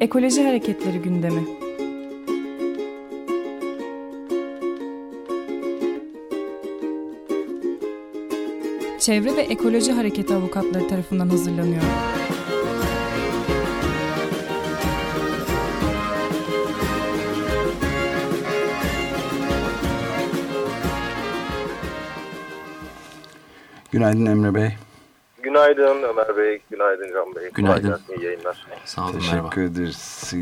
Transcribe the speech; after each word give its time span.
Ekoloji 0.00 0.44
Hareketleri 0.44 0.98
gündemi. 0.98 1.40
Çevre 9.00 9.36
ve 9.36 9.40
Ekoloji 9.40 9.92
Hareketi 9.92 10.34
avukatları 10.34 10.88
tarafından 10.88 11.28
hazırlanıyor. 11.28 11.82
Günaydın 23.92 24.26
Emre 24.26 24.54
Bey. 24.54 24.87
Günaydın 25.52 26.02
Ömer 26.02 26.36
Bey, 26.36 26.60
günaydın 26.70 27.12
Can 27.12 27.34
Bey. 27.36 27.50
Günaydın. 27.54 28.00
İyi 28.18 28.24
yayınlar. 28.24 28.66
Sağ 28.84 29.04
olun, 29.04 29.12
Teşekkür 29.12 29.36
merhaba. 29.36 29.60
ederiz. 29.60 30.34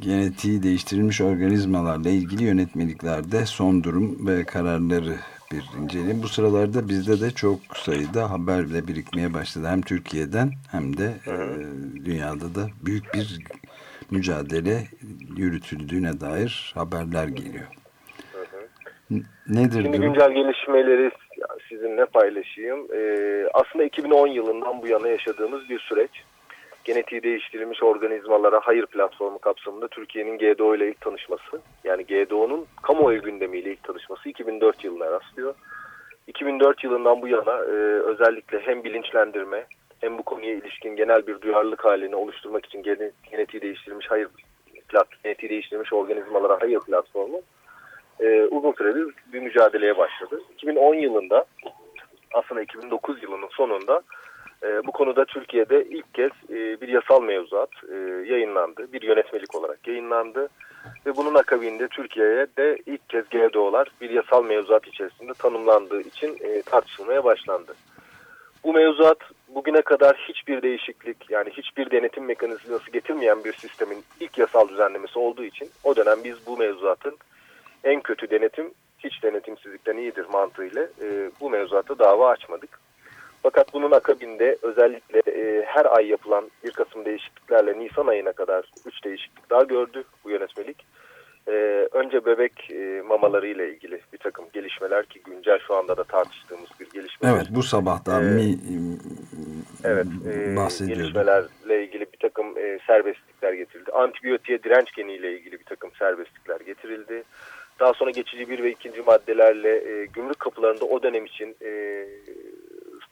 Genetiği 0.00 0.62
değiştirilmiş 0.62 1.20
organizmalarla 1.20 2.08
ilgili 2.10 2.44
yönetmeliklerde 2.44 3.46
son 3.46 3.84
durum 3.84 4.26
ve 4.26 4.44
kararları 4.44 5.14
bir 5.52 5.64
inceleyelim. 5.82 6.22
Bu 6.22 6.28
sıralarda 6.28 6.88
bizde 6.88 7.20
de 7.20 7.30
çok 7.30 7.58
sayıda 7.76 8.30
haberle 8.30 8.88
birikmeye 8.88 9.34
başladı. 9.34 9.66
Hem 9.68 9.80
Türkiye'den 9.82 10.52
hem 10.70 10.96
de 10.96 11.04
e, 11.26 11.34
dünyada 12.04 12.54
da 12.54 12.68
büyük 12.86 13.14
bir 13.14 13.38
mücadele 14.10 14.88
yürütüldüğüne 15.36 16.20
dair 16.20 16.72
haberler 16.74 17.28
geliyor. 17.28 17.64
N- 19.10 19.22
Nedir 19.48 19.82
Şimdi 19.82 19.98
durum? 19.98 20.12
güncel 20.12 20.32
gelişmeleri 20.32 21.10
sizinle 21.72 22.06
paylaşayım. 22.06 22.86
Ee, 22.94 23.46
aslında 23.54 23.84
2010 23.84 24.26
yılından 24.26 24.82
bu 24.82 24.86
yana 24.86 25.08
yaşadığımız 25.08 25.68
bir 25.68 25.78
süreç. 25.78 26.10
Genetiği 26.84 27.22
değiştirilmiş 27.22 27.82
organizmalara 27.82 28.60
hayır 28.62 28.86
platformu 28.86 29.38
kapsamında 29.38 29.88
Türkiye'nin 29.88 30.38
GDO 30.38 30.74
ile 30.74 30.88
ilk 30.88 31.00
tanışması. 31.00 31.60
Yani 31.84 32.06
GDO'nun 32.06 32.66
kamuoyu 32.82 33.22
gündemiyle 33.22 33.70
ilk 33.72 33.82
tanışması 33.82 34.28
2004 34.28 34.84
yılına 34.84 35.10
rastlıyor. 35.10 35.54
2004 36.26 36.84
yılından 36.84 37.22
bu 37.22 37.28
yana 37.28 37.58
e, 37.58 37.76
özellikle 38.10 38.60
hem 38.60 38.84
bilinçlendirme 38.84 39.66
hem 40.00 40.18
bu 40.18 40.22
konuya 40.22 40.54
ilişkin 40.54 40.96
genel 40.96 41.26
bir 41.26 41.40
duyarlılık 41.40 41.84
halini 41.84 42.16
oluşturmak 42.16 42.66
için 42.66 42.82
gene- 42.82 43.10
genetiği 43.30 43.62
değiştirilmiş 43.62 44.06
hayır 44.10 44.28
plat, 44.88 45.08
genetiği 45.24 45.50
değiştirilmiş 45.50 45.92
organizmalara 45.92 46.58
hayır 46.60 46.80
platformu 46.80 47.42
e, 48.20 48.44
uzun 48.44 48.72
süredir 48.72 49.14
bir 49.32 49.40
mücadeleye 49.40 49.98
başladı. 49.98 50.42
2010 50.54 50.94
yılında 50.94 51.44
aslında 52.34 52.62
2009 52.62 53.22
yılının 53.22 53.48
sonunda 53.50 54.02
e, 54.62 54.86
bu 54.86 54.92
konuda 54.92 55.24
Türkiye'de 55.24 55.84
ilk 55.84 56.14
kez 56.14 56.30
e, 56.50 56.80
bir 56.80 56.88
yasal 56.88 57.22
mevzuat 57.22 57.70
e, 57.92 57.96
yayınlandı. 58.32 58.92
Bir 58.92 59.02
yönetmelik 59.02 59.54
olarak 59.54 59.88
yayınlandı. 59.88 60.48
Ve 61.06 61.16
bunun 61.16 61.34
akabinde 61.34 61.88
Türkiye'ye 61.88 62.46
de 62.58 62.78
ilk 62.86 63.08
kez 63.08 63.28
GDO'lar 63.28 63.88
bir 64.00 64.10
yasal 64.10 64.44
mevzuat 64.44 64.86
içerisinde 64.86 65.32
tanımlandığı 65.34 66.00
için 66.00 66.38
e, 66.40 66.62
tartışılmaya 66.62 67.24
başlandı. 67.24 67.74
Bu 68.64 68.72
mevzuat 68.72 69.18
bugüne 69.48 69.82
kadar 69.82 70.16
hiçbir 70.16 70.62
değişiklik 70.62 71.30
yani 71.30 71.50
hiçbir 71.50 71.90
denetim 71.90 72.24
mekanizması 72.24 72.90
getirmeyen 72.90 73.44
bir 73.44 73.52
sistemin 73.52 74.04
ilk 74.20 74.38
yasal 74.38 74.68
düzenlemesi 74.68 75.18
olduğu 75.18 75.44
için 75.44 75.70
o 75.84 75.96
dönem 75.96 76.24
biz 76.24 76.46
bu 76.46 76.56
mevzuatın 76.56 77.16
en 77.84 78.00
kötü 78.00 78.30
denetim 78.30 78.70
hiç 78.98 79.22
denetimsizlikten 79.22 79.96
iyidir 79.96 80.26
mantığıyla 80.32 80.82
e, 80.82 81.30
bu 81.40 81.50
mevzuata 81.50 81.98
dava 81.98 82.28
açmadık. 82.30 82.80
Fakat 83.42 83.74
bunun 83.74 83.90
akabinde 83.90 84.58
özellikle 84.62 85.18
e, 85.18 85.64
her 85.66 85.96
ay 85.96 86.06
yapılan 86.06 86.50
bir 86.64 86.70
Kasım 86.70 87.04
değişikliklerle 87.04 87.78
Nisan 87.78 88.06
ayına 88.06 88.32
kadar 88.32 88.70
3 88.86 89.04
değişiklik 89.04 89.50
daha 89.50 89.62
gördü 89.62 90.04
bu 90.24 90.30
yönetmelik. 90.30 90.86
E, 91.48 91.52
önce 91.92 92.26
bebek 92.26 92.70
e, 92.70 93.02
mamaları 93.06 93.46
ile 93.46 93.74
ilgili 93.74 94.00
bir 94.12 94.18
takım 94.18 94.44
gelişmeler 94.52 95.06
ki 95.06 95.20
güncel 95.22 95.58
şu 95.66 95.74
anda 95.74 95.96
da 95.96 96.04
tartıştığımız 96.04 96.68
bir 96.80 96.90
gelişme. 96.90 97.30
Evet 97.30 97.46
bu 97.50 97.62
sabah 97.62 98.06
da 98.06 98.22
Ee, 98.22 98.24
mi, 98.24 98.58
Evet, 99.84 100.06
e, 100.26 100.86
gelişmelerle 100.86 101.84
ilgili 101.84 102.06
bir 102.12 102.18
takım 102.20 102.58
e, 102.58 102.78
serbestlikler 102.86 103.52
getirildi. 103.52 103.92
Antibiyotiğe 103.92 104.62
direnç 104.62 104.92
geniyle 104.92 105.32
ilgili 105.32 105.58
bir 105.58 105.64
takım 105.64 105.90
serbestlikler 105.98 106.60
getirildi. 106.60 107.24
Daha 107.82 107.94
sonra 107.94 108.10
geçici 108.10 108.48
bir 108.48 108.62
ve 108.62 108.70
ikinci 108.70 109.02
maddelerle 109.02 109.70
e, 109.90 110.06
gümrük 110.06 110.38
kapılarında 110.38 110.84
o 110.84 111.02
dönem 111.02 111.26
için 111.26 111.56
e, 111.62 112.04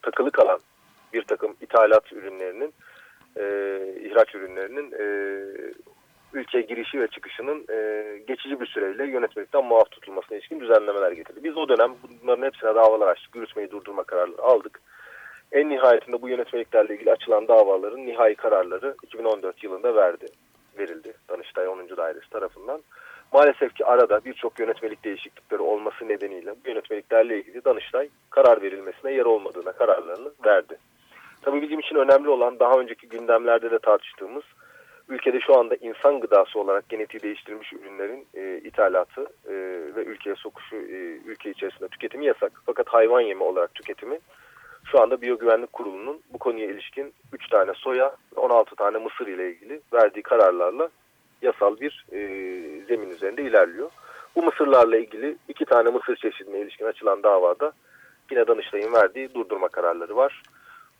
takılı 0.03 0.31
kalan 0.31 0.61
bir 1.13 1.23
takım 1.23 1.57
ithalat 1.61 2.13
ürünlerinin, 2.13 2.75
e, 3.37 3.45
ihraç 4.01 4.35
ürünlerinin 4.35 4.93
e, 4.93 5.05
ülkeye 6.33 6.63
girişi 6.63 7.01
ve 7.01 7.09
çıkışının 7.09 7.67
e, 7.71 8.05
geçici 8.29 8.61
bir 8.61 8.67
süreyle 8.67 9.07
yönetmelikten 9.07 9.65
muaf 9.65 9.91
tutulmasına 9.91 10.37
ilişkin 10.37 10.61
düzenlemeler 10.61 11.13
getirdi. 11.13 11.45
Biz 11.45 11.57
o 11.57 11.69
dönem 11.69 11.95
bunların 12.23 12.47
hepsine 12.47 12.75
davalar 12.75 13.09
açtık. 13.09 13.37
Yürütmeyi 13.37 13.71
durdurma 13.71 14.03
kararları 14.03 14.43
aldık. 14.43 14.81
En 15.53 15.69
nihayetinde 15.69 16.23
bu 16.23 16.29
yönetmeliklerle 16.29 16.95
ilgili 16.95 17.13
açılan 17.13 17.49
davaların 17.49 18.07
nihai 18.07 18.35
kararları 18.35 18.95
2014 19.03 19.65
yılında 19.65 19.95
verdi, 19.95 20.27
verildi 20.81 21.15
Danıştay 21.29 21.69
10. 21.69 21.97
Dairesi 21.97 22.31
tarafından. 22.31 22.81
Maalesef 23.33 23.75
ki 23.75 23.85
arada 23.85 24.25
birçok 24.25 24.61
yönetmelik 24.61 25.05
değişiklikleri 25.05 25.63
olması 25.63 26.09
nedeniyle 26.09 26.55
bu 26.65 26.69
yönetmeliklerle 26.69 27.39
ilgili 27.39 27.65
Danıştay 27.65 28.09
karar 28.31 28.63
verilmesine 28.63 29.13
yer 29.13 29.25
olmadığına 29.25 29.73
kararlarını 29.73 30.31
verdi. 30.45 30.79
Tabii 31.43 31.63
bizim 31.63 31.81
için 31.81 31.97
önemli 31.97 32.29
olan 32.29 32.59
daha 32.59 32.81
önceki 32.81 33.09
gündemlerde 33.09 33.71
de 33.71 33.79
tartıştığımız 33.79 34.45
ülkede 35.09 35.41
şu 35.41 35.59
anda 35.59 35.75
insan 35.75 36.21
gıdası 36.21 36.59
olarak 36.59 36.89
genetiği 36.89 37.23
değiştirilmiş 37.23 37.73
ürünlerin 37.73 38.27
e, 38.35 38.59
ithalatı 38.59 39.21
e, 39.49 39.55
ve 39.97 40.05
ülkeye 40.05 40.35
sokuşu 40.37 40.77
e, 40.77 41.19
ülke 41.27 41.51
içerisinde 41.51 41.89
tüketimi 41.89 42.27
yasak. 42.27 42.53
Fakat 42.67 42.89
hayvan 42.89 43.21
yemi 43.21 43.43
olarak 43.43 43.75
tüketimi 43.75 44.19
şu 44.91 45.01
anda 45.01 45.23
Biyogüvenlik 45.23 45.73
Kurulu'nun 45.73 46.21
bu 46.33 46.39
konuya 46.39 46.67
ilişkin 46.67 47.13
3 47.33 47.49
tane 47.49 47.73
soya 47.75 48.17
ve 48.37 48.41
16 48.41 48.77
tane 48.77 48.99
mısır 48.99 49.27
ile 49.27 49.51
ilgili 49.51 49.81
verdiği 49.93 50.23
kararlarla 50.23 50.89
yasal 51.43 51.81
bir 51.81 52.07
e, 52.13 52.19
zemin 52.89 53.11
üzerinde 53.11 53.43
ilerliyor. 53.43 53.91
Bu 54.37 54.43
mısırlarla 54.43 54.97
ilgili 54.97 55.37
iki 55.49 55.65
tane 55.65 55.91
mısır 55.91 56.17
çeşidine 56.17 56.61
ilişkin 56.61 56.85
açılan 56.85 57.23
davada 57.23 57.73
yine 58.31 58.47
Danıştay'ın 58.47 58.93
verdiği 58.93 59.35
durdurma 59.35 59.69
kararları 59.69 60.17
var. 60.17 60.43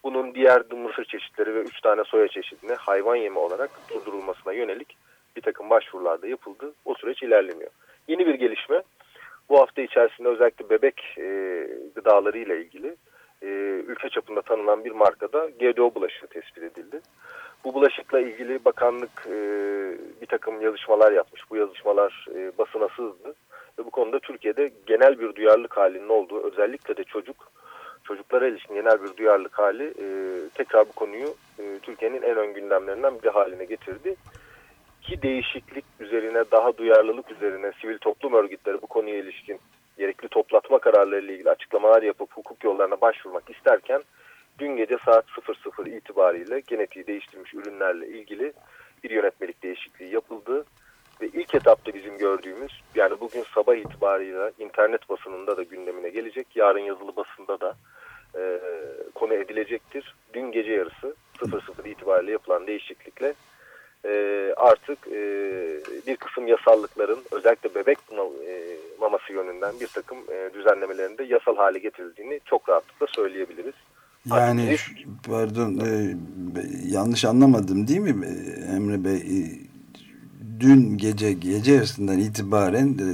Bunun 0.05 0.35
diğer 0.35 0.63
mısır 0.73 1.05
çeşitleri 1.05 1.55
ve 1.55 1.61
üç 1.61 1.81
tane 1.81 2.05
soya 2.05 2.29
çeşidine 2.29 2.75
hayvan 2.75 3.17
yemi 3.17 3.39
olarak 3.39 3.71
durdurulmasına 3.91 4.53
yönelik 4.53 4.97
bir 5.37 5.43
takım 5.43 5.71
başvurular 5.71 6.23
da 6.23 6.27
yapıldı. 6.27 6.73
O 6.85 6.95
süreç 6.95 7.23
ilerlemiyor. 7.23 7.71
Yeni 8.09 8.27
bir 8.27 8.35
gelişme 8.35 8.83
bu 9.49 9.61
hafta 9.61 9.83
içerisinde 9.83 10.29
özellikle 10.29 10.71
bebek 10.71 11.19
e, 11.19 11.25
gıdaları 11.95 12.39
ile 12.39 12.61
ilgili 12.61 12.97
e, 13.43 13.47
ülke 13.87 14.09
çapında 14.09 14.43
tanınan 14.43 14.85
bir 14.85 14.91
markada 14.91 15.49
GDO 15.61 15.95
bulaşığı 15.95 16.27
tespit 16.27 16.63
edildi. 16.63 17.01
Bu 17.65 17.75
bulaşıkla 17.75 18.21
ilgili 18.21 18.65
bakanlık 18.65 19.27
e, 19.27 19.37
bir 20.23 20.27
takım 20.27 20.61
yazışmalar 20.61 21.13
yapmış. 21.13 21.51
Bu 21.51 21.57
yazışmalar 21.57 22.27
e, 22.35 22.53
basına 22.59 22.89
sızdı. 22.89 23.35
Ve 23.79 23.85
bu 23.85 23.91
konuda 23.91 24.19
Türkiye'de 24.19 24.71
genel 24.87 25.21
bir 25.21 25.35
duyarlılık 25.35 25.77
halinin 25.77 26.09
olduğu 26.09 26.43
özellikle 26.43 26.97
de 26.97 27.05
çocuk 27.05 27.51
çocuklara 28.05 28.49
ilişkin 28.49 28.75
genel 28.75 29.03
bir 29.03 29.17
duyarlılık 29.17 29.59
hali 29.59 29.85
e, 29.85 30.07
tekrar 30.55 30.89
bu 30.89 30.93
konuyu 30.93 31.35
e, 31.59 31.79
Türkiye'nin 31.83 32.23
en 32.23 32.37
ön 32.37 32.55
gündemlerinden 32.55 33.19
biri 33.19 33.31
haline 33.31 33.65
getirdi. 33.65 34.17
Ki 35.03 35.23
değişiklik 35.23 35.85
üzerine 36.01 36.45
daha 36.53 36.77
duyarlılık 36.77 37.31
üzerine 37.31 37.73
sivil 37.81 37.99
toplum 37.99 38.35
örgütleri 38.35 38.83
bu 38.83 38.87
konuya 38.87 39.17
ilişkin 39.17 39.59
gerekli 39.99 40.29
toplatma 40.29 40.50
kararlarıyla 40.81 41.35
ilgili 41.35 41.51
açıklamalar 41.51 42.03
yapıp 42.03 42.37
hukuk 42.37 42.65
yollarına 42.65 43.01
başvurmak 43.01 43.51
isterken 43.51 44.03
dün 44.59 44.77
gece 44.77 44.99
saat 45.05 45.25
00 45.79 45.97
itibariyle 45.97 46.61
genetiği 46.61 47.07
değiştirilmiş 47.07 47.55
ürünlerle 47.55 48.09
ilgili 48.09 48.53
bir 49.05 49.11
yönetmelik 49.11 49.63
değişikliği 49.63 50.15
yapıldı. 50.15 50.65
Ve 51.21 51.27
ilk 51.27 51.55
etapta 51.55 51.95
bizim 51.95 52.19
gördüğümüz 52.19 52.83
yani 52.95 53.21
bugün 53.21 53.45
sabah 53.55 53.75
itibariyle 53.75 54.53
internet 54.59 55.09
basınında 55.09 55.57
da 55.57 55.63
gündemine 55.63 56.09
gelecek. 56.09 56.47
Yarın 56.55 56.79
yazılı 56.79 57.17
basında 57.17 57.61
da 57.61 57.75
e, 58.35 58.61
konu 59.15 59.35
edilecektir. 59.35 60.15
Dün 60.33 60.53
gece 60.53 60.73
yarısı 60.73 61.17
00 61.45 61.91
itibariyle 61.91 62.33
yapılan 62.33 62.67
değişiklikle 62.67 63.35
e, 64.05 64.53
artık 64.57 64.99
e, 65.07 65.21
bir 66.07 66.17
kısım 66.17 66.47
yasallıkların 66.47 67.19
özellikle 67.33 67.75
bebek 67.75 67.99
e, 68.47 68.77
maması 69.01 69.33
yönünden 69.33 69.81
bir 69.81 69.87
takım 69.87 70.19
e, 70.19 70.55
düzenlemelerin 70.55 71.19
de 71.19 71.25
yasal 71.25 71.57
hale 71.57 71.79
getirildiğini 71.79 72.41
çok 72.45 72.69
rahatlıkla 72.69 73.07
söyleyebiliriz. 73.07 73.75
Yani 74.27 74.77
pardon 75.27 75.79
e, 75.79 76.17
yanlış 76.87 77.25
anlamadım 77.25 77.89
değil 77.89 78.01
mi 78.01 78.27
e, 78.27 78.75
Emre 78.75 79.05
Bey? 79.05 79.17
E, 79.17 79.39
dün 80.61 80.99
gece 80.99 81.33
gece 81.33 81.73
yarısından 81.73 82.19
itibaren 82.19 82.89
e, 82.89 83.09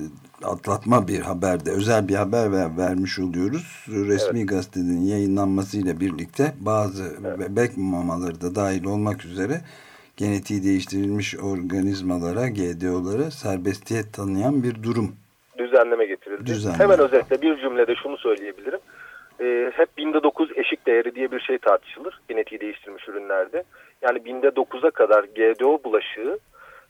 atlatma 0.47 1.09
bir 1.09 1.21
haberde 1.21 1.71
özel 1.71 2.09
bir 2.09 2.15
haber 2.15 2.53
ver, 2.53 2.77
vermiş 2.77 3.19
oluyoruz. 3.19 3.87
Resmi 3.89 4.47
gazetenin 4.47 5.01
yayınlanmasıyla 5.01 6.01
birlikte 6.01 6.55
bazı 6.61 7.17
bebek 7.41 7.77
mamaları 7.77 8.41
da 8.41 8.55
dahil 8.55 8.85
olmak 8.85 9.25
üzere 9.25 9.61
genetiği 10.17 10.65
değiştirilmiş 10.65 11.35
organizmalara, 11.39 12.49
GDO'lara 12.49 13.31
serbestiyet 13.31 14.13
tanıyan 14.13 14.63
bir 14.63 14.83
durum. 14.83 15.17
Düzenleme 15.59 16.07
getirildi. 16.07 16.47
Düzenleme. 16.47 16.85
Hemen 16.85 17.01
özetle 17.01 17.43
bir 17.43 17.57
cümlede 17.61 17.95
şunu 17.95 18.17
söyleyebilirim. 18.17 18.81
Ee, 19.41 19.71
hep 19.75 19.97
binde 19.97 20.23
9 20.23 20.51
eşik 20.57 20.87
değeri 20.87 21.15
diye 21.15 21.33
bir 21.33 21.41
şey 21.41 21.59
tartışılır 21.59 22.21
genetiği 22.29 22.61
değiştirilmiş 22.61 23.09
ürünlerde. 23.09 23.65
Yani 24.03 24.25
binde 24.25 24.49
9'a 24.49 24.91
kadar 24.91 25.25
GDO 25.25 25.85
bulaşığı 25.85 26.39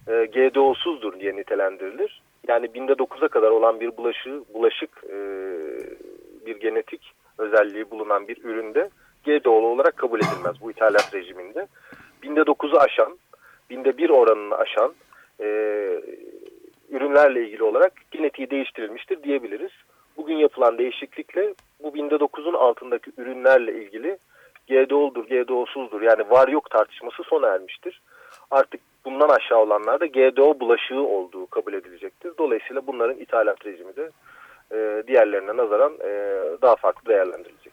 e, 0.09 0.27
GDO'suzdur 0.27 1.21
diye 1.21 1.37
nitelendirilir. 1.37 2.23
Yani 2.49 2.75
binde 2.75 2.93
9'a 2.93 3.29
kadar 3.29 3.51
olan 3.51 3.81
bir 3.81 3.97
bulaşığı, 3.97 4.45
bulaşık 4.55 4.91
e, 5.05 5.19
bir 6.47 6.61
genetik 6.61 7.13
özelliği 7.39 7.91
bulunan 7.91 8.29
bir 8.29 8.45
üründe 8.45 8.91
GDO'lu 9.25 9.67
olarak 9.67 9.97
kabul 9.97 10.19
edilmez 10.19 10.57
bu 10.61 10.71
ithalat 10.71 11.15
rejiminde. 11.15 11.67
Binde 12.27 12.41
9'u 12.41 12.79
aşan, 12.79 13.19
binde 13.71 13.99
1 13.99 14.11
oranını 14.11 14.57
aşan 14.57 14.95
e, 15.41 15.47
ürünlerle 16.91 17.45
ilgili 17.45 17.63
olarak 17.63 17.93
genetiği 18.11 18.51
değiştirilmiştir 18.51 19.23
diyebiliriz. 19.23 19.71
Bugün 20.17 20.37
yapılan 20.37 20.79
değişiklikle 20.79 21.55
bu 21.83 21.95
binde 21.95 22.15
9'un 22.15 22.55
altındaki 22.55 23.11
ürünlerle 23.19 23.73
ilgili 23.73 24.19
GDO'ludur, 24.69 25.25
GDO'suzdur 25.25 26.03
yani 26.03 26.31
var 26.31 26.49
yok 26.49 26.71
tartışması 26.71 27.23
sona 27.23 27.49
ermiştir. 27.49 28.03
Artık 28.51 28.81
bundan 29.05 29.29
aşağı 29.29 29.59
olanlar 29.59 30.01
da 30.01 30.07
GDO 30.07 30.61
bulaşığı 30.61 31.01
olduğu 31.01 31.47
kabul 31.47 31.73
edilecektir. 31.73 32.33
Dolayısıyla 32.39 32.87
bunların 32.87 33.19
ithalat 33.19 33.67
rejimi 33.67 33.97
de 33.97 34.11
e, 34.73 35.03
diğerlerine 35.07 35.57
nazaran 35.57 35.93
e, 35.93 36.11
daha 36.63 36.77
farklı 36.77 37.09
değerlendirilecektir. 37.13 37.66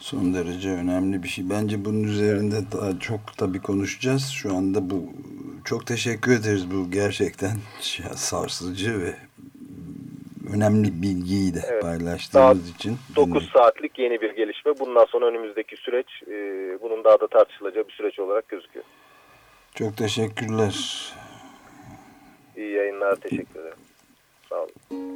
Son 0.00 0.34
derece 0.34 0.70
önemli 0.70 1.22
bir 1.22 1.28
şey. 1.28 1.50
Bence 1.50 1.84
bunun 1.84 2.02
üzerinde 2.02 2.56
daha 2.72 2.98
çok 3.00 3.20
tabii 3.36 3.62
konuşacağız. 3.62 4.28
Şu 4.28 4.54
anda 4.54 4.90
bu 4.90 5.04
çok 5.64 5.86
teşekkür 5.86 6.40
ederiz 6.40 6.70
bu 6.70 6.90
gerçekten 6.90 7.56
sarsıcı 8.14 9.00
ve 9.00 9.14
önemli 10.54 11.02
bilgiyi 11.02 11.54
de 11.54 11.60
evet. 11.70 11.82
paylaştığınız 11.82 12.34
daha 12.34 12.74
için. 12.76 12.96
9 13.16 13.50
saatlik 13.52 13.98
yeni 13.98 14.20
bir 14.20 14.30
gelişme. 14.30 14.72
Bundan 14.78 15.04
sonra 15.04 15.26
önümüzdeki 15.26 15.76
süreç 15.76 16.22
e, 16.22 16.32
bunun 16.82 17.04
daha 17.04 17.20
da 17.20 17.26
tartışılacağı 17.26 17.88
bir 17.88 17.92
süreç 17.92 18.18
olarak 18.18 18.48
gözüküyor. 18.48 18.84
Çok 19.74 19.96
teşekkürler. 19.96 20.74
İyi 22.56 22.72
yayınlar. 22.72 23.16
Teşekkür 23.16 23.60
ederim. 23.60 23.78
Sağ 24.48 24.56
olun. 24.56 25.15